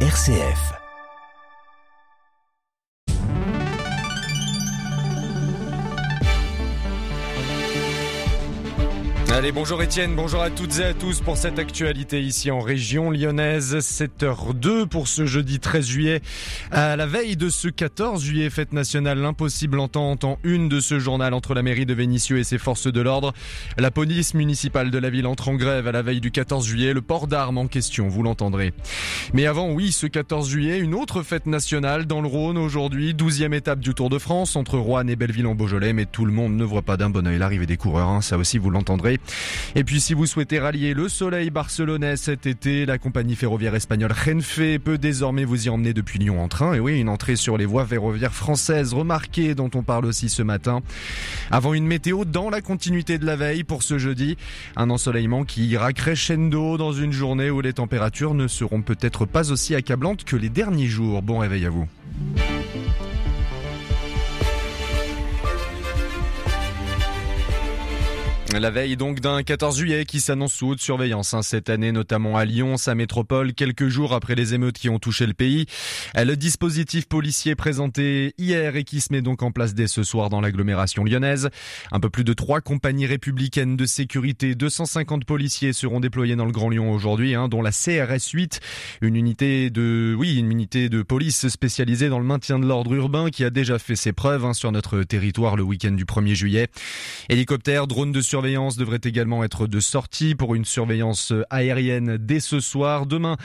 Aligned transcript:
RCF. 0.00 0.85
Allez, 9.36 9.52
bonjour 9.52 9.82
Étienne, 9.82 10.16
bonjour 10.16 10.40
à 10.40 10.48
toutes 10.48 10.78
et 10.78 10.84
à 10.84 10.94
tous 10.94 11.20
pour 11.20 11.36
cette 11.36 11.58
actualité 11.58 12.22
ici 12.22 12.50
en 12.50 12.58
région 12.58 13.10
lyonnaise. 13.10 13.76
7h02 13.76 14.86
pour 14.86 15.08
ce 15.08 15.26
jeudi 15.26 15.60
13 15.60 15.86
juillet. 15.86 16.22
À 16.70 16.96
la 16.96 17.04
veille 17.04 17.36
de 17.36 17.50
ce 17.50 17.68
14 17.68 18.24
juillet, 18.24 18.48
fête 18.48 18.72
nationale, 18.72 19.18
l'impossible 19.18 19.78
entente 19.78 20.24
en 20.24 20.38
une 20.42 20.70
de 20.70 20.80
ce 20.80 20.98
journal 20.98 21.34
entre 21.34 21.52
la 21.52 21.62
mairie 21.62 21.84
de 21.84 21.92
Vénissieux 21.92 22.38
et 22.38 22.44
ses 22.44 22.56
forces 22.56 22.90
de 22.90 22.98
l'ordre. 23.02 23.34
La 23.76 23.90
police 23.90 24.32
municipale 24.32 24.90
de 24.90 24.96
la 24.96 25.10
ville 25.10 25.26
entre 25.26 25.50
en 25.50 25.54
grève 25.54 25.86
à 25.86 25.92
la 25.92 26.00
veille 26.00 26.22
du 26.22 26.30
14 26.30 26.66
juillet. 26.66 26.94
Le 26.94 27.02
port 27.02 27.26
d'armes 27.26 27.58
en 27.58 27.66
question, 27.66 28.08
vous 28.08 28.22
l'entendrez. 28.22 28.72
Mais 29.34 29.44
avant, 29.44 29.70
oui, 29.70 29.92
ce 29.92 30.06
14 30.06 30.48
juillet, 30.48 30.78
une 30.78 30.94
autre 30.94 31.22
fête 31.22 31.44
nationale 31.44 32.06
dans 32.06 32.22
le 32.22 32.28
Rhône 32.28 32.56
aujourd'hui. 32.56 33.12
12e 33.12 33.52
étape 33.52 33.80
du 33.80 33.92
Tour 33.92 34.08
de 34.08 34.18
France 34.18 34.56
entre 34.56 34.78
Rouen 34.78 35.06
et 35.08 35.16
Belleville 35.16 35.46
en 35.46 35.54
Beaujolais. 35.54 35.92
Mais 35.92 36.06
tout 36.06 36.24
le 36.24 36.32
monde 36.32 36.56
ne 36.56 36.64
voit 36.64 36.80
pas 36.80 36.96
d'un 36.96 37.10
bon 37.10 37.26
oeil 37.26 37.36
l'arrivée 37.36 37.66
des 37.66 37.76
coureurs. 37.76 38.08
Hein. 38.08 38.22
Ça 38.22 38.38
aussi, 38.38 38.56
vous 38.56 38.70
l'entendrez. 38.70 39.20
Et 39.74 39.84
puis 39.84 40.00
si 40.00 40.14
vous 40.14 40.26
souhaitez 40.26 40.58
rallier 40.58 40.94
le 40.94 41.08
soleil 41.08 41.50
barcelonais 41.50 42.16
cet 42.16 42.46
été, 42.46 42.86
la 42.86 42.98
compagnie 42.98 43.36
ferroviaire 43.36 43.74
espagnole 43.74 44.12
Renfe 44.12 44.78
peut 44.84 44.98
désormais 44.98 45.44
vous 45.44 45.66
y 45.66 45.68
emmener 45.68 45.92
depuis 45.92 46.18
Lyon 46.18 46.42
en 46.42 46.48
train. 46.48 46.74
Et 46.74 46.80
oui, 46.80 46.98
une 46.98 47.08
entrée 47.08 47.36
sur 47.36 47.56
les 47.56 47.66
voies 47.66 47.86
ferroviaires 47.86 48.32
françaises 48.32 48.94
remarquée 48.94 49.54
dont 49.54 49.70
on 49.74 49.82
parle 49.82 50.06
aussi 50.06 50.28
ce 50.28 50.42
matin. 50.42 50.82
Avant 51.50 51.74
une 51.74 51.86
météo 51.86 52.24
dans 52.24 52.50
la 52.50 52.60
continuité 52.60 53.18
de 53.18 53.26
la 53.26 53.36
veille 53.36 53.64
pour 53.64 53.82
ce 53.82 53.98
jeudi, 53.98 54.36
un 54.76 54.90
ensoleillement 54.90 55.44
qui 55.44 55.66
ira 55.66 55.92
crescendo 55.92 56.76
dans 56.76 56.92
une 56.92 57.12
journée 57.12 57.50
où 57.50 57.60
les 57.60 57.72
températures 57.72 58.34
ne 58.34 58.48
seront 58.48 58.82
peut-être 58.82 59.26
pas 59.26 59.50
aussi 59.50 59.74
accablantes 59.74 60.24
que 60.24 60.36
les 60.36 60.48
derniers 60.48 60.86
jours. 60.86 61.22
Bon 61.22 61.38
réveil 61.38 61.66
à 61.66 61.70
vous. 61.70 61.86
La 68.52 68.70
veille 68.70 68.96
donc 68.96 69.18
d'un 69.20 69.42
14 69.42 69.76
juillet 69.76 70.04
qui 70.04 70.20
s'annonce 70.20 70.54
sous 70.54 70.68
haute 70.68 70.80
surveillance 70.80 71.34
hein, 71.34 71.42
cette 71.42 71.68
année, 71.68 71.90
notamment 71.90 72.36
à 72.36 72.44
Lyon, 72.44 72.76
sa 72.76 72.94
métropole, 72.94 73.52
quelques 73.52 73.88
jours 73.88 74.14
après 74.14 74.36
les 74.36 74.54
émeutes 74.54 74.78
qui 74.78 74.88
ont 74.88 75.00
touché 75.00 75.26
le 75.26 75.34
pays. 75.34 75.66
Le 76.14 76.34
dispositif 76.36 77.08
policier 77.08 77.56
présenté 77.56 78.34
hier 78.38 78.76
et 78.76 78.84
qui 78.84 79.00
se 79.00 79.12
met 79.12 79.20
donc 79.20 79.42
en 79.42 79.50
place 79.50 79.74
dès 79.74 79.88
ce 79.88 80.04
soir 80.04 80.30
dans 80.30 80.40
l'agglomération 80.40 81.02
lyonnaise. 81.02 81.50
Un 81.90 81.98
peu 81.98 82.08
plus 82.08 82.22
de 82.22 82.32
trois 82.34 82.60
compagnies 82.60 83.06
républicaines 83.06 83.76
de 83.76 83.84
sécurité, 83.84 84.54
250 84.54 85.24
policiers 85.24 85.72
seront 85.72 85.98
déployés 85.98 86.36
dans 86.36 86.46
le 86.46 86.52
Grand 86.52 86.70
Lyon 86.70 86.92
aujourd'hui, 86.92 87.34
hein, 87.34 87.48
dont 87.48 87.62
la 87.62 87.72
CRS 87.72 88.30
8, 88.32 88.60
une 89.02 89.16
unité 89.16 89.70
de, 89.70 90.14
oui, 90.16 90.38
une 90.38 90.52
unité 90.52 90.88
de 90.88 91.02
police 91.02 91.48
spécialisée 91.48 92.08
dans 92.08 92.20
le 92.20 92.24
maintien 92.24 92.60
de 92.60 92.66
l'ordre 92.66 92.94
urbain 92.94 93.28
qui 93.28 93.44
a 93.44 93.50
déjà 93.50 93.80
fait 93.80 93.96
ses 93.96 94.12
preuves 94.12 94.44
hein, 94.44 94.54
sur 94.54 94.70
notre 94.70 95.02
territoire 95.02 95.56
le 95.56 95.64
week-end 95.64 95.92
du 95.92 96.04
1er 96.04 96.34
juillet. 96.34 96.68
Hélicoptère, 97.28 97.88
drone 97.88 98.12
de 98.12 98.20
surveillance 98.20 98.35
devrait 98.42 99.00
également 99.02 99.44
être 99.44 99.66
de 99.66 99.80
sortie 99.80 100.34
pour 100.34 100.54
une 100.54 100.64
surveillance 100.64 101.32
aérienne 101.48 102.18
dès 102.18 102.40
ce 102.40 102.60
soir. 102.60 103.06
Demain, 103.06 103.36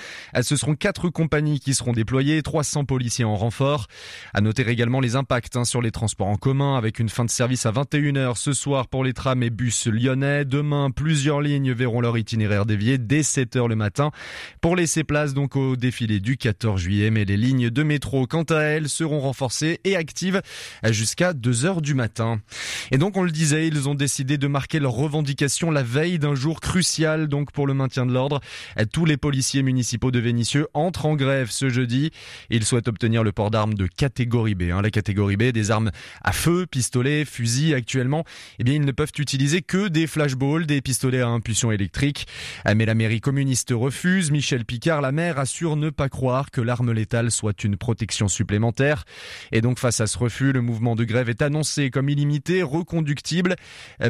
ce 0.42 0.56
seront 0.56 0.76
quatre 0.76 1.10
compagnies 1.10 1.60
qui 1.60 1.74
seront 1.74 1.94
déployées, 1.94 2.42
300 2.42 2.84
policiers 2.84 3.24
en 3.24 3.36
renfort. 3.36 3.88
À 4.34 4.42
noter 4.42 4.68
également 4.68 5.00
les 5.00 5.16
impacts 5.16 5.56
hein, 5.56 5.64
sur 5.64 5.82
les 5.82 5.92
transports 5.92 6.28
en 6.28 6.36
commun 6.36 6.76
avec 6.76 7.00
une 7.00 7.08
fin 7.08 7.24
de 7.24 7.30
service 7.30 7.66
à 7.66 7.72
21h 7.72 8.36
ce 8.36 8.52
soir 8.52 8.88
pour 8.88 9.04
les 9.04 9.14
trams 9.14 9.44
et 9.44 9.50
bus 9.50 9.88
lyonnais. 9.88 10.44
Demain, 10.44 10.92
plusieurs 10.92 11.42
lignes 11.42 11.72
verront 11.72 12.02
leur 12.02 12.18
itinéraire 12.18 12.66
dévié 12.66 12.98
dès 12.98 13.22
7h 13.22 13.70
le 13.70 13.76
matin 13.76 14.12
pour 14.60 14.76
laisser 14.76 15.04
place 15.04 15.34
donc 15.34 15.56
au 15.56 15.78
défilé 15.78 16.20
du 16.20 16.36
14 16.36 16.82
juillet. 16.82 17.12
Mais 17.12 17.24
les 17.24 17.38
lignes 17.38 17.70
de 17.70 17.84
métro, 17.84 18.28
quant 18.28 18.44
à 18.44 18.60
elles, 18.60 18.90
seront 18.90 19.22
renforcées 19.22 19.80
et 19.86 19.96
actives 19.96 20.42
jusqu'à 20.84 21.32
2h 21.32 21.82
du 21.82 21.94
matin. 21.94 22.42
Et 22.92 22.98
donc, 22.98 23.16
on 23.16 23.24
le 23.24 23.32
disait, 23.32 23.68
ils 23.68 23.88
ont 23.88 23.96
décidé 23.96 24.38
de 24.38 24.48
marquer 24.48 24.81
leur 24.82 24.94
revendication 24.94 25.72
la 25.72 25.84
veille 25.84 26.20
d'un 26.20 26.36
jour 26.36 26.60
crucial 26.60 27.28
donc 27.28 27.52
pour 27.52 27.68
le 27.68 27.74
maintien 27.74 28.06
de 28.06 28.12
l'ordre. 28.14 28.42
Tous 28.92 29.06
les 29.06 29.18
policiers 29.18 29.64
municipaux 29.64 30.12
de 30.12 30.20
Vénissieux 30.20 30.68
entrent 30.74 31.06
en 31.06 31.16
grève 31.16 31.50
ce 31.50 31.70
jeudi. 31.70 32.12
Ils 32.50 32.66
souhaitent 32.66 32.88
obtenir 32.88 33.24
le 33.24 33.32
port 33.32 33.52
d'armes 33.52 33.74
de 33.74 33.88
catégorie 33.88 34.56
B. 34.56 34.64
Hein. 34.72 34.82
La 34.82 34.90
catégorie 34.90 35.38
B, 35.38 35.44
des 35.44 35.72
armes 35.72 35.92
à 36.24 36.32
feu, 36.32 36.66
pistolets, 36.66 37.26
fusils 37.26 37.74
actuellement, 37.74 38.26
eh 38.60 38.64
bien 38.64 38.74
ils 38.74 38.86
ne 38.86 38.92
peuvent 38.92 39.12
utiliser 39.18 39.62
que 39.62 39.88
des 39.88 40.08
flashballs, 40.08 40.66
des 40.66 40.82
pistolets 40.82 41.22
à 41.22 41.28
impulsion 41.28 41.72
électrique. 41.72 42.28
Mais 42.76 42.86
la 42.86 42.96
mairie 42.96 43.22
communiste 43.22 43.72
refuse. 43.72 44.32
Michel 44.32 44.66
Picard, 44.66 45.02
la 45.02 45.12
maire, 45.12 45.40
assure 45.40 45.76
ne 45.76 45.90
pas 45.90 46.10
croire 46.10 46.52
que 46.52 46.62
l'arme 46.62 46.92
létale 46.92 47.32
soit 47.32 47.64
une 47.64 47.78
protection 47.78 48.28
supplémentaire. 48.28 49.06
Et 49.52 49.62
donc 49.62 49.80
face 49.80 50.02
à 50.02 50.08
ce 50.08 50.18
refus, 50.18 50.52
le 50.52 50.62
mouvement 50.62 50.96
de 50.96 51.04
grève 51.04 51.30
est 51.30 51.42
annoncé 51.42 51.90
comme 51.90 52.10
illimité, 52.10 52.64
reconductible. 52.64 53.56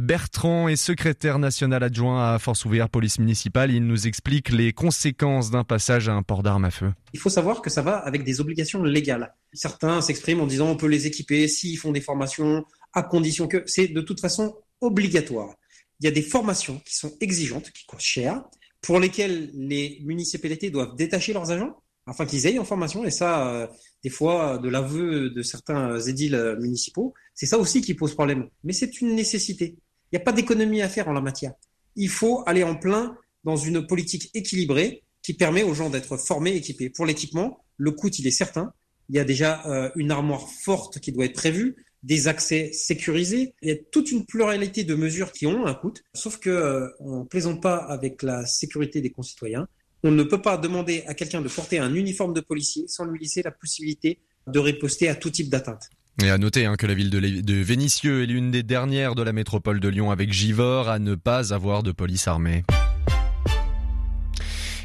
Bertrand 0.01 0.60
est 0.67 0.75
secrétaire 0.75 1.39
national 1.39 1.83
adjoint 1.83 2.33
à 2.33 2.39
Force 2.39 2.65
ouvrière 2.65 2.89
police 2.89 3.19
municipale. 3.19 3.71
Il 3.71 3.85
nous 3.85 4.07
explique 4.07 4.49
les 4.49 4.73
conséquences 4.73 5.51
d'un 5.51 5.63
passage 5.63 6.09
à 6.09 6.13
un 6.13 6.23
port 6.23 6.43
d'armes 6.43 6.65
à 6.65 6.71
feu. 6.71 6.93
Il 7.13 7.19
faut 7.19 7.29
savoir 7.29 7.61
que 7.61 7.69
ça 7.69 7.81
va 7.81 7.97
avec 7.97 8.23
des 8.23 8.41
obligations 8.41 8.83
légales. 8.83 9.33
Certains 9.53 10.01
s'expriment 10.01 10.41
en 10.41 10.47
disant 10.47 10.69
on 10.69 10.75
peut 10.75 10.87
les 10.87 11.07
équiper 11.07 11.47
s'ils 11.47 11.77
font 11.77 11.91
des 11.91 12.01
formations, 12.01 12.65
à 12.93 13.03
condition 13.03 13.47
que 13.47 13.63
c'est 13.65 13.87
de 13.87 14.01
toute 14.01 14.19
façon 14.19 14.55
obligatoire. 14.81 15.55
Il 15.99 16.05
y 16.05 16.07
a 16.07 16.11
des 16.11 16.21
formations 16.21 16.79
qui 16.85 16.95
sont 16.95 17.11
exigeantes, 17.21 17.71
qui 17.71 17.85
coûtent 17.85 17.99
cher, 17.99 18.43
pour 18.81 18.99
lesquelles 18.99 19.51
les 19.53 19.99
municipalités 20.03 20.69
doivent 20.69 20.95
détacher 20.95 21.33
leurs 21.33 21.51
agents 21.51 21.75
afin 22.07 22.25
qu'ils 22.25 22.47
aient 22.47 22.57
en 22.57 22.65
formation. 22.65 23.05
Et 23.05 23.11
ça, 23.11 23.47
euh, 23.47 23.67
des 24.03 24.09
fois, 24.09 24.57
de 24.57 24.67
l'aveu 24.69 25.29
de 25.29 25.41
certains 25.43 25.99
édiles 25.99 26.57
municipaux, 26.59 27.13
c'est 27.35 27.45
ça 27.45 27.57
aussi 27.57 27.81
qui 27.81 27.93
pose 27.93 28.13
problème. 28.13 28.49
Mais 28.63 28.73
c'est 28.73 29.01
une 29.01 29.15
nécessité. 29.15 29.77
Il 30.11 30.17
n'y 30.17 30.21
a 30.21 30.25
pas 30.25 30.31
d'économie 30.31 30.81
à 30.81 30.89
faire 30.89 31.07
en 31.07 31.13
la 31.13 31.21
matière. 31.21 31.53
Il 31.95 32.09
faut 32.09 32.43
aller 32.45 32.63
en 32.63 32.75
plein 32.75 33.17
dans 33.43 33.55
une 33.55 33.85
politique 33.85 34.29
équilibrée 34.33 35.03
qui 35.21 35.33
permet 35.33 35.63
aux 35.63 35.73
gens 35.73 35.89
d'être 35.89 36.17
formés, 36.17 36.55
équipés. 36.55 36.89
Pour 36.89 37.05
l'équipement, 37.05 37.63
le 37.77 37.91
coût, 37.91 38.09
il 38.09 38.27
est 38.27 38.31
certain. 38.31 38.73
Il 39.09 39.15
y 39.15 39.19
a 39.19 39.23
déjà 39.23 39.65
euh, 39.67 39.89
une 39.95 40.11
armoire 40.11 40.49
forte 40.49 40.99
qui 40.99 41.11
doit 41.11 41.25
être 41.25 41.35
prévue, 41.35 41.75
des 42.03 42.27
accès 42.27 42.71
sécurisés. 42.73 43.53
Il 43.61 43.69
y 43.69 43.71
a 43.71 43.75
toute 43.91 44.11
une 44.11 44.25
pluralité 44.25 44.83
de 44.83 44.95
mesures 44.95 45.31
qui 45.31 45.45
ont 45.47 45.65
un 45.65 45.73
coût. 45.73 45.93
Sauf 46.13 46.37
que 46.37 46.49
euh, 46.49 46.87
on 46.99 47.25
plaisante 47.25 47.61
pas 47.61 47.77
avec 47.77 48.23
la 48.23 48.45
sécurité 48.45 49.01
des 49.01 49.11
concitoyens. 49.11 49.67
On 50.03 50.11
ne 50.11 50.23
peut 50.23 50.41
pas 50.41 50.57
demander 50.57 51.03
à 51.07 51.13
quelqu'un 51.13 51.41
de 51.41 51.49
porter 51.49 51.77
un 51.77 51.93
uniforme 51.93 52.33
de 52.33 52.41
policier 52.41 52.87
sans 52.87 53.05
lui 53.05 53.19
laisser 53.19 53.43
la 53.43 53.51
possibilité 53.51 54.19
de 54.47 54.59
riposter 54.59 55.07
à 55.09 55.15
tout 55.15 55.29
type 55.29 55.49
d'atteinte. 55.49 55.89
Et 56.23 56.29
à 56.29 56.37
noter 56.37 56.65
hein, 56.65 56.75
que 56.75 56.85
la 56.85 56.93
ville 56.93 57.09
de, 57.09 57.19
de 57.19 57.53
Vénissieux 57.55 58.23
est 58.23 58.27
l'une 58.27 58.51
des 58.51 58.61
dernières 58.61 59.15
de 59.15 59.23
la 59.23 59.33
métropole 59.33 59.79
de 59.79 59.87
Lyon 59.87 60.11
avec 60.11 60.31
Givors 60.31 60.87
à 60.87 60.99
ne 60.99 61.15
pas 61.15 61.51
avoir 61.51 61.81
de 61.81 61.91
police 61.91 62.27
armée. 62.27 62.63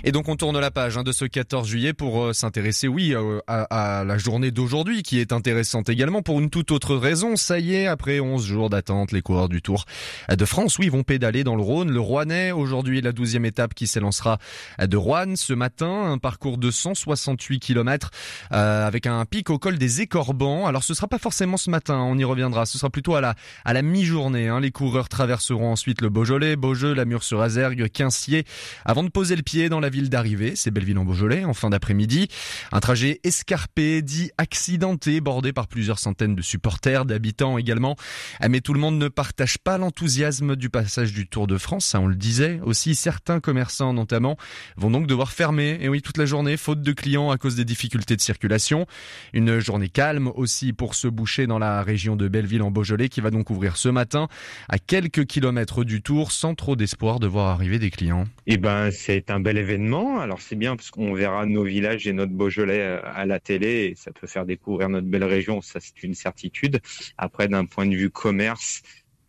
Et 0.08 0.12
donc 0.12 0.28
on 0.28 0.36
tourne 0.36 0.56
la 0.60 0.70
page 0.70 0.96
hein, 0.96 1.02
de 1.02 1.10
ce 1.10 1.24
14 1.24 1.66
juillet 1.66 1.92
pour 1.92 2.26
euh, 2.26 2.32
s'intéresser, 2.32 2.86
oui, 2.86 3.12
euh, 3.12 3.40
à, 3.48 4.04
la 4.06 4.18
journée 4.18 4.52
d'aujourd'hui 4.52 5.02
qui 5.02 5.18
est 5.18 5.32
intéressante 5.32 5.88
également 5.88 6.22
pour 6.22 6.38
une 6.38 6.48
toute 6.48 6.70
autre 6.70 6.94
raison. 6.94 7.34
Ça 7.34 7.58
y 7.58 7.74
est, 7.74 7.88
après 7.88 8.20
11 8.20 8.46
jours 8.46 8.70
d'attente, 8.70 9.10
les 9.10 9.20
coureurs 9.20 9.48
du 9.48 9.62
Tour 9.62 9.84
de 10.28 10.44
France, 10.44 10.78
oui, 10.78 10.90
vont 10.90 11.02
pédaler 11.02 11.42
dans 11.42 11.56
le 11.56 11.62
Rhône. 11.62 11.90
Le 11.90 11.98
Rouennais, 11.98 12.52
aujourd'hui, 12.52 13.00
la 13.00 13.10
12e 13.10 13.44
étape 13.44 13.74
qui 13.74 13.88
s'élancera 13.88 14.38
de 14.78 14.96
Rouen 14.96 15.34
ce 15.34 15.52
matin, 15.54 16.04
un 16.04 16.18
parcours 16.18 16.58
de 16.58 16.70
168 16.70 17.58
km 17.58 18.12
euh, 18.52 18.86
avec 18.86 19.08
un 19.08 19.24
pic 19.24 19.50
au 19.50 19.58
col 19.58 19.76
des 19.76 20.02
Écorbans. 20.02 20.68
Alors 20.68 20.84
ce 20.84 20.94
sera 20.94 21.08
pas 21.08 21.18
forcément 21.18 21.56
ce 21.56 21.68
matin, 21.68 21.98
on 21.98 22.16
y 22.16 22.22
reviendra. 22.22 22.64
Ce 22.64 22.78
sera 22.78 22.90
plutôt 22.90 23.16
à 23.16 23.20
la 23.20 23.34
à 23.64 23.72
la 23.72 23.82
mi-journée. 23.82 24.46
Hein. 24.46 24.60
Les 24.60 24.70
coureurs 24.70 25.08
traverseront 25.08 25.72
ensuite 25.72 26.00
le 26.00 26.10
Beaujolais, 26.10 26.54
Beaujeu, 26.54 26.94
la 26.94 27.06
Mur-sur-Azergue, 27.06 27.88
Quincier, 27.88 28.44
avant 28.84 29.02
de 29.02 29.08
poser 29.08 29.34
le 29.34 29.42
pied 29.42 29.68
dans 29.68 29.80
la 29.80 29.88
ville 29.88 29.95
d'arrivée, 30.04 30.54
c'est 30.56 30.70
Belleville 30.70 30.98
en 30.98 31.04
Beaujolais, 31.04 31.44
en 31.44 31.54
fin 31.54 31.70
d'après-midi. 31.70 32.28
Un 32.72 32.80
trajet 32.80 33.20
escarpé, 33.24 34.02
dit 34.02 34.30
accidenté, 34.38 35.20
bordé 35.20 35.52
par 35.52 35.66
plusieurs 35.66 35.98
centaines 35.98 36.34
de 36.34 36.42
supporters, 36.42 37.04
d'habitants 37.04 37.58
également. 37.58 37.96
Ah, 38.40 38.48
mais 38.48 38.60
tout 38.60 38.74
le 38.74 38.80
monde 38.80 38.98
ne 38.98 39.08
partage 39.08 39.58
pas 39.58 39.78
l'enthousiasme 39.78 40.56
du 40.56 40.70
passage 40.70 41.12
du 41.12 41.26
Tour 41.26 41.46
de 41.46 41.58
France, 41.58 41.86
ça 41.86 42.00
on 42.00 42.06
le 42.06 42.16
disait. 42.16 42.60
Aussi, 42.62 42.94
certains 42.94 43.40
commerçants 43.40 43.92
notamment 43.92 44.36
vont 44.76 44.90
donc 44.90 45.06
devoir 45.06 45.32
fermer, 45.32 45.78
et 45.80 45.88
oui, 45.88 46.02
toute 46.02 46.18
la 46.18 46.26
journée, 46.26 46.56
faute 46.56 46.82
de 46.82 46.92
clients 46.92 47.30
à 47.30 47.38
cause 47.38 47.56
des 47.56 47.64
difficultés 47.64 48.16
de 48.16 48.20
circulation. 48.20 48.86
Une 49.32 49.58
journée 49.60 49.88
calme 49.88 50.28
aussi 50.34 50.72
pour 50.72 50.94
se 50.94 51.08
boucher 51.08 51.46
dans 51.46 51.58
la 51.58 51.82
région 51.82 52.16
de 52.16 52.28
Belleville 52.28 52.62
en 52.62 52.70
Beaujolais 52.70 53.08
qui 53.08 53.20
va 53.20 53.30
donc 53.30 53.50
ouvrir 53.50 53.76
ce 53.76 53.88
matin 53.88 54.28
à 54.68 54.78
quelques 54.78 55.26
kilomètres 55.26 55.84
du 55.84 56.02
Tour 56.02 56.32
sans 56.32 56.54
trop 56.54 56.76
d'espoir 56.76 57.20
de 57.20 57.26
voir 57.26 57.48
arriver 57.48 57.78
des 57.78 57.90
clients. 57.90 58.26
Eh 58.46 58.56
ben, 58.58 58.90
c'est 58.90 59.30
un 59.30 59.40
bel 59.40 59.58
événement 59.58 59.75
alors 60.20 60.40
c'est 60.40 60.56
bien 60.56 60.76
parce 60.76 60.90
qu'on 60.90 61.12
verra 61.14 61.46
nos 61.46 61.64
villages 61.64 62.06
et 62.06 62.12
notre 62.12 62.32
Beaujolais 62.32 62.80
euh, 62.80 63.00
à 63.04 63.26
la 63.26 63.40
télé 63.40 63.94
ça 63.96 64.12
peut 64.12 64.26
faire 64.26 64.46
découvrir 64.46 64.88
notre 64.88 65.06
belle 65.06 65.24
région, 65.24 65.60
ça 65.60 65.80
c'est 65.80 66.02
une 66.02 66.14
certitude. 66.14 66.80
Après, 67.18 67.48
d'un 67.48 67.66
point 67.66 67.86
de 67.86 67.94
vue 67.94 68.10
commerce, 68.10 68.82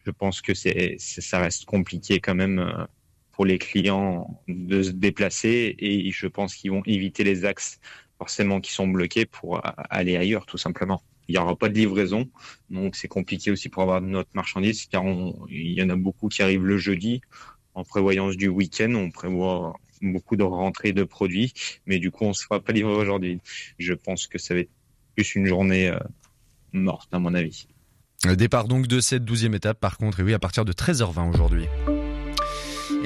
je 0.05 0.11
pense 0.11 0.41
que 0.41 0.53
ça 0.53 1.39
reste 1.39 1.65
compliqué 1.65 2.19
quand 2.19 2.35
même 2.35 2.59
euh, 2.59 2.85
pour 3.31 3.45
les 3.45 3.57
clients 3.57 4.41
de 4.47 4.83
se 4.83 4.91
déplacer 4.91 5.75
et 5.77 6.09
je 6.11 6.27
pense 6.27 6.55
qu'ils 6.55 6.71
vont 6.71 6.83
éviter 6.85 7.23
les 7.23 7.45
axes 7.45 7.79
forcément 8.17 8.61
qui 8.61 8.73
sont 8.73 8.87
bloqués 8.87 9.25
pour 9.25 9.61
aller 9.89 10.17
ailleurs 10.17 10.45
tout 10.45 10.57
simplement. 10.57 11.03
Il 11.27 11.33
n'y 11.33 11.39
aura 11.39 11.55
pas 11.55 11.69
de 11.69 11.75
livraison, 11.75 12.29
donc 12.69 12.95
c'est 12.95 13.09
compliqué 13.09 13.51
aussi 13.51 13.69
pour 13.69 13.83
avoir 13.83 14.01
notre 14.01 14.29
marchandise 14.33 14.87
car 14.87 15.03
il 15.49 15.73
y 15.73 15.83
en 15.83 15.89
a 15.89 15.95
beaucoup 15.95 16.29
qui 16.29 16.41
arrivent 16.41 16.65
le 16.65 16.77
jeudi. 16.77 17.21
En 17.75 17.83
prévoyance 17.83 18.37
du 18.37 18.47
week-end, 18.47 18.95
on 18.95 19.11
prévoit 19.11 19.75
beaucoup 20.01 20.35
de 20.35 20.43
rentrées 20.43 20.93
de 20.93 21.03
produits, 21.03 21.53
mais 21.85 21.99
du 21.99 22.11
coup 22.11 22.25
on 22.25 22.29
ne 22.29 22.33
se 22.33 22.43
fera 22.43 22.59
pas 22.59 22.73
livrer 22.73 22.93
aujourd'hui. 22.93 23.39
Je 23.79 23.93
pense 23.93 24.27
que 24.27 24.37
ça 24.37 24.53
va 24.53 24.61
être 24.61 24.69
plus 25.15 25.35
une 25.35 25.45
journée 25.45 25.89
euh, 25.89 25.99
morte 26.73 27.09
à 27.13 27.19
mon 27.19 27.33
avis. 27.33 27.67
Départ 28.35 28.67
donc 28.67 28.87
de 28.87 28.99
cette 28.99 29.25
douzième 29.25 29.53
étape 29.53 29.79
par 29.79 29.97
contre, 29.97 30.19
et 30.19 30.23
oui 30.23 30.33
à 30.33 30.39
partir 30.39 30.65
de 30.65 30.73
13h20 30.73 31.29
aujourd'hui. 31.29 31.67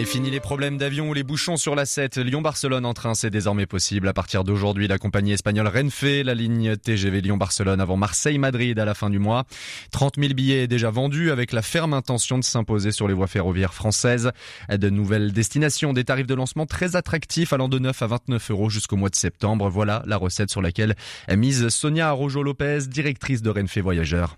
Et 0.02 0.06
fini 0.06 0.32
les 0.32 0.40
problèmes 0.40 0.80
d'avion 0.80 1.10
ou 1.10 1.14
les 1.14 1.22
bouchons 1.22 1.58
sur 1.58 1.76
la 1.76 1.86
7. 1.86 2.18
Lyon-Barcelone 2.18 2.88
en 2.88 2.94
train, 2.96 3.14
c'est 3.14 3.30
désormais 3.30 3.68
possible. 3.68 4.08
À 4.08 4.14
partir 4.14 4.44
d'aujourd'hui, 4.44 4.88
la 4.88 4.98
compagnie 4.98 5.34
espagnole 5.34 5.68
Renfe, 5.68 6.24
la 6.24 6.34
ligne 6.34 6.76
TGV 6.76 7.22
Lyon-Barcelone 7.22 7.80
avant 7.80 7.98
Marseille-Madrid 7.98 8.80
à 8.80 8.86
la 8.86 8.96
fin 8.96 9.12
du 9.12 9.20
mois. 9.20 9.44
30 9.92 10.16
000 10.18 10.34
billets 10.34 10.66
déjà 10.66 10.90
vendus 10.90 11.30
avec 11.30 11.52
la 11.52 11.62
ferme 11.62 11.94
intention 11.94 12.40
de 12.40 12.44
s'imposer 12.44 12.92
sur 12.92 13.08
les 13.08 13.14
voies 13.14 13.28
ferroviaires 13.28 13.76
françaises. 13.76 14.32
De 14.72 14.90
nouvelles 14.90 15.34
destinations, 15.34 15.94
des 15.94 16.04
tarifs 16.04 16.26
de 16.26 16.34
lancement 16.34 16.66
très 16.66 16.96
attractifs 16.96 17.54
allant 17.54 17.70
de 17.70 17.78
9 17.78 18.02
à 18.02 18.08
29 18.08 18.50
euros 18.50 18.70
jusqu'au 18.72 18.96
mois 18.96 19.10
de 19.10 19.16
septembre. 19.16 19.70
Voilà 19.70 20.02
la 20.08 20.18
recette 20.18 20.50
sur 20.50 20.64
laquelle 20.64 20.96
mise 21.30 21.70
Sonia 21.70 22.10
Arrojo-Lopez, 22.10 22.88
directrice 22.88 23.44
de 23.44 23.52
Renfe 23.52 23.78
Voyageurs. 23.78 24.36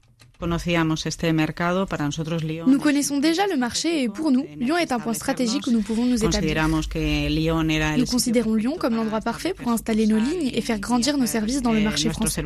Nous 2.67 2.79
connaissons 2.79 3.19
déjà 3.19 3.47
le 3.47 3.57
marché 3.57 4.03
et 4.03 4.09
pour 4.09 4.31
nous, 4.31 4.45
Lyon 4.59 4.77
est 4.77 4.91
un 4.91 4.99
point 4.99 5.13
stratégique 5.13 5.67
où 5.67 5.71
nous 5.71 5.81
pouvons 5.81 6.05
nous 6.05 6.23
établir. 6.23 6.67
Nous 7.97 8.05
considérons 8.05 8.55
Lyon 8.55 8.75
comme 8.79 8.95
l'endroit 8.95 9.21
parfait 9.21 9.53
pour 9.53 9.71
installer 9.71 10.07
nos 10.07 10.17
lignes 10.17 10.51
et 10.53 10.61
faire 10.61 10.79
grandir 10.79 11.17
nos 11.17 11.25
services 11.25 11.61
dans 11.61 11.71
le 11.71 11.81
marché 11.81 12.09
français. 12.09 12.41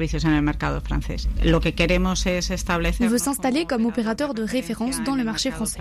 On 3.00 3.08
veut 3.08 3.18
s'installer 3.18 3.66
comme 3.66 3.86
opérateur 3.86 4.34
de 4.34 4.44
référence 4.44 5.02
dans 5.04 5.16
le 5.16 5.24
marché 5.24 5.52
français. 5.52 5.80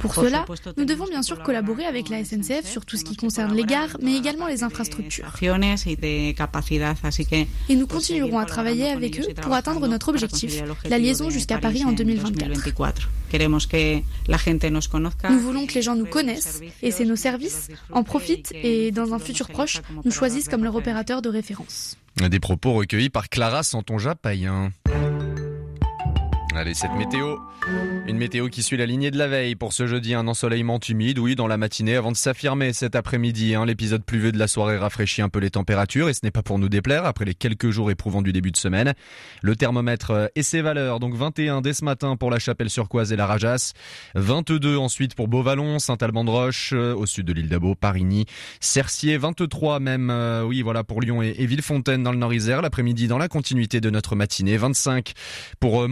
Pour 0.00 0.14
cela, 0.14 0.44
nous 0.76 0.84
devons 0.84 1.06
bien 1.06 1.22
sûr 1.22 1.42
collaborer 1.42 1.84
avec 1.84 2.08
la 2.08 2.24
SNCF 2.24 2.64
sur 2.64 2.84
tout 2.84 2.96
ce 2.96 3.04
qui 3.04 3.16
concerne 3.16 3.54
les 3.54 3.64
gares, 3.64 3.96
mais 4.02 4.16
également 4.16 4.46
les 4.46 4.62
infrastructures. 4.62 5.32
Et 7.68 7.76
nous 7.76 7.86
continuerons 7.86 8.38
à 8.38 8.44
travailler 8.44 8.88
avec 8.90 9.20
eux 9.20 9.34
pour 9.40 9.52
atteindre 9.54 9.86
notre 9.86 10.08
objectif, 10.08 10.62
la 10.88 10.98
liaison 10.98 11.30
jusqu'à 11.36 11.58
Paris 11.58 11.84
en 11.84 11.92
2024. 11.92 12.50
Nous 15.30 15.40
voulons 15.40 15.66
que 15.66 15.74
les 15.74 15.82
gens 15.82 15.94
nous 15.94 16.06
connaissent 16.06 16.60
et 16.82 16.90
c'est 16.90 17.04
nos 17.04 17.16
services 17.16 17.68
en 17.92 18.02
profitent 18.02 18.52
et 18.54 18.90
dans 18.90 19.12
un 19.12 19.18
futur 19.18 19.48
proche 19.48 19.82
nous 20.04 20.10
choisissent 20.10 20.48
comme 20.48 20.64
leur 20.64 20.74
opérateur 20.74 21.20
de 21.22 21.28
référence. 21.28 21.96
Des 22.16 22.40
propos 22.40 22.72
recueillis 22.72 23.10
par 23.10 23.28
Clara 23.28 23.62
Santonja 23.62 24.14
Payen. 24.14 24.72
Allez, 26.56 26.72
cette 26.72 26.94
météo. 26.94 27.36
Une 28.06 28.16
météo 28.16 28.48
qui 28.48 28.62
suit 28.62 28.78
la 28.78 28.86
lignée 28.86 29.10
de 29.10 29.18
la 29.18 29.28
veille. 29.28 29.56
Pour 29.56 29.74
ce 29.74 29.86
jeudi, 29.86 30.14
un 30.14 30.26
ensoleillement 30.26 30.80
humide, 30.88 31.18
oui, 31.18 31.34
dans 31.34 31.46
la 31.46 31.58
matinée, 31.58 31.96
avant 31.96 32.12
de 32.12 32.16
s'affirmer 32.16 32.72
cet 32.72 32.96
après-midi. 32.96 33.54
Hein. 33.54 33.66
L'épisode 33.66 34.02
pluvieux 34.02 34.32
de 34.32 34.38
la 34.38 34.48
soirée 34.48 34.78
rafraîchit 34.78 35.20
un 35.20 35.28
peu 35.28 35.38
les 35.38 35.50
températures, 35.50 36.08
et 36.08 36.14
ce 36.14 36.20
n'est 36.22 36.30
pas 36.30 36.42
pour 36.42 36.58
nous 36.58 36.70
déplaire, 36.70 37.04
après 37.04 37.26
les 37.26 37.34
quelques 37.34 37.68
jours 37.68 37.90
éprouvants 37.90 38.22
du 38.22 38.32
début 38.32 38.52
de 38.52 38.56
semaine. 38.56 38.94
Le 39.42 39.54
thermomètre 39.54 40.10
euh, 40.12 40.26
et 40.34 40.42
ses 40.42 40.62
valeurs, 40.62 40.98
donc 40.98 41.14
21 41.14 41.60
dès 41.60 41.74
ce 41.74 41.84
matin 41.84 42.16
pour 42.16 42.30
la 42.30 42.38
Chapelle-sur-Coise 42.38 43.12
et 43.12 43.16
la 43.16 43.26
Rajas, 43.26 43.74
22 44.14 44.78
ensuite 44.78 45.14
pour 45.14 45.28
Beauvallon, 45.28 45.78
Saint-Alban-de-Roche, 45.78 46.70
euh, 46.72 46.94
au 46.94 47.04
sud 47.04 47.26
de 47.26 47.34
l'île 47.34 47.50
d'Abo, 47.50 47.74
Parigny, 47.74 48.24
Cercier, 48.60 49.18
23 49.18 49.78
même, 49.78 50.08
euh, 50.08 50.42
oui, 50.42 50.62
voilà, 50.62 50.84
pour 50.84 51.02
Lyon 51.02 51.20
et, 51.20 51.44
Villefontaine 51.44 52.02
dans 52.02 52.12
le 52.12 52.18
Nord-Isère, 52.18 52.62
l'après-midi 52.62 53.08
dans 53.08 53.18
la 53.18 53.28
continuité 53.28 53.82
de 53.82 53.90
notre 53.90 54.16
matinée, 54.16 54.56
25 54.56 55.12
pour 55.60 55.86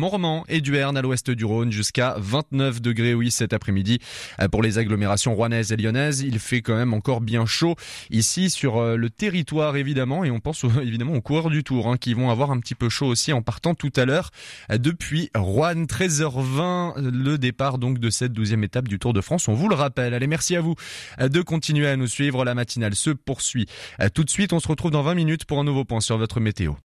et 0.49 0.54
Duerne 0.61 0.97
à 0.97 1.03
l'ouest 1.03 1.31
du 1.31 1.45
Rhône 1.45 1.73
jusqu'à 1.73 2.15
29 2.19 2.81
degrés 2.81 3.15
oui 3.15 3.31
cet 3.31 3.53
après-midi. 3.53 3.99
Euh, 4.41 4.49
pour 4.49 4.63
les 4.63 4.79
agglomérations 4.79 5.35
rouennaises 5.35 5.73
et 5.73 5.77
lyonnaises, 5.77 6.21
il 6.21 6.39
fait 6.39 6.63
quand 6.63 6.77
même 6.77 6.95
encore 6.95 7.21
bien 7.21 7.47
chaud 7.47 7.77
ici 8.11 8.51
sur 8.51 8.79
euh, 8.79 8.97
le 8.97 9.11
territoire 9.11 9.77
évidemment 9.77 10.25
et 10.25 10.31
on 10.31 10.41
pense 10.41 10.65
évidemment 10.83 11.15
aux 11.15 11.21
coureurs 11.21 11.51
du 11.51 11.65
Tour 11.65 11.89
hein, 11.89 11.97
qui 11.97 12.15
vont 12.15 12.31
avoir 12.31 12.51
un 12.51 12.61
petit 12.61 12.75
peu 12.75 12.89
chaud 12.89 13.07
aussi 13.07 13.33
en 13.33 13.43
partant 13.43 13.75
tout 13.75 13.93
à 13.97 14.05
l'heure 14.05 14.31
euh, 14.71 14.79
depuis 14.79 15.31
Rouen 15.35 15.85
13h20 15.85 17.01
le 17.01 17.39
départ 17.39 17.79
donc 17.79 17.99
de 17.99 18.11
cette 18.11 18.33
douzième 18.33 18.65
étape 18.65 18.89
du 18.89 18.99
Tour 18.99 19.13
de 19.13 19.21
France. 19.21 19.49
On 19.49 19.55
vous 19.55 19.69
le 19.69 19.75
rappelle. 19.75 20.15
Allez 20.15 20.27
merci 20.27 20.57
à 20.57 20.61
vous 20.61 20.75
de 21.19 21.43
continuer 21.43 21.89
à 21.89 21.97
nous 21.97 22.07
suivre. 22.07 22.45
La 22.45 22.55
matinale 22.55 22.95
se 22.95 23.11
poursuit 23.11 23.67
tout 24.15 24.25
de 24.25 24.31
suite. 24.31 24.53
On 24.53 24.61
se 24.61 24.69
retrouve 24.69 24.91
dans 24.91 25.03
20 25.03 25.15
minutes 25.15 25.45
pour 25.45 25.59
un 25.59 25.65
nouveau 25.65 25.85
point 25.85 26.01
sur 26.01 26.19
votre 26.19 26.41
météo. 26.41 26.75